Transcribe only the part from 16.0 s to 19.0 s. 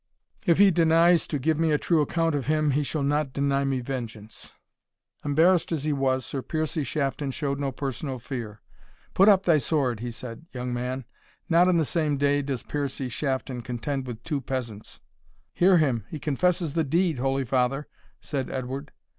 he confesses the deed, holy father," said Edward.